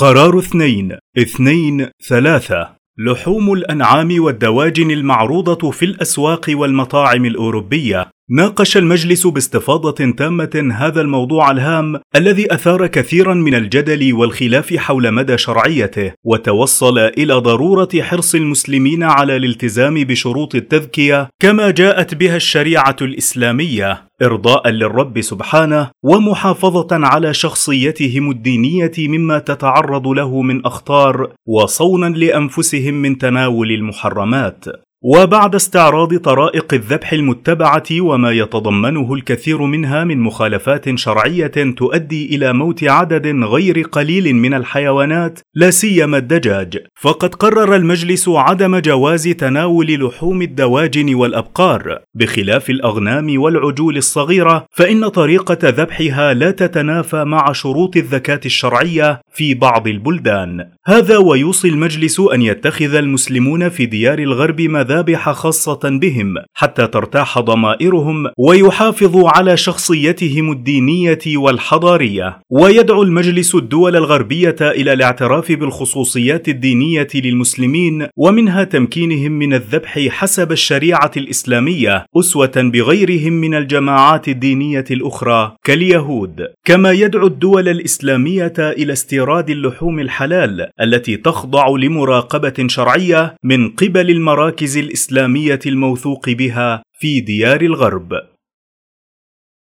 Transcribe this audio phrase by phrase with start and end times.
[0.00, 0.98] قرار اثنين.
[1.18, 2.76] اثنين ثلاثة.
[2.98, 8.10] لحوم الأنعام والدواجن المعروضة في الأسواق والمطاعم الأوروبية.
[8.30, 15.38] ناقش المجلس باستفاضة تامة هذا الموضوع الهام الذي أثار كثيرا من الجدل والخلاف حول مدى
[15.38, 24.04] شرعيته، وتوصل إلى ضرورة حرص المسلمين على الالتزام بشروط التذكية كما جاءت بها الشريعة الإسلامية،
[24.22, 33.18] إرضاء للرب سبحانه ومحافظة على شخصيتهم الدينية مما تتعرض له من أخطار وصونا لأنفسهم من
[33.18, 34.64] تناول المحرمات.
[35.02, 42.84] وبعد استعراض طرائق الذبح المتبعة وما يتضمنه الكثير منها من مخالفات شرعية تؤدي إلى موت
[42.84, 46.78] عدد غير قليل من الحيوانات لا سيما الدجاج.
[47.00, 51.98] فقد قرر المجلس عدم جواز تناول لحوم الدواجن والأبقار.
[52.14, 59.88] بخلاف الأغنام والعجول الصغيرة فإن طريقة ذبحها لا تتنافى مع شروط الذكاه الشرعية في بعض
[59.88, 60.68] البلدان.
[60.86, 68.26] هذا ويوصي المجلس أن يتخذ المسلمون في ديار الغرب مذابح خاصة بهم حتى ترتاح ضمائرهم
[68.38, 72.38] ويحافظوا على شخصيتهم الدينية والحضارية.
[72.50, 81.10] ويدعو المجلس الدول الغربية إلى الاعتراف بالخصوصيات الدينية للمسلمين ومنها تمكينهم من الذبح حسب الشريعة
[81.16, 86.46] الإسلامية أسوة بغيرهم من الجماعات الدينية الأخرى كاليهود.
[86.64, 94.76] كما يدعو الدول الإسلامية إلى استيراد اللحوم الحلال التي تخضع لمراقبة شرعية من قبل المراكز
[94.76, 98.12] الإسلامية الموثوق بها في ديار الغرب.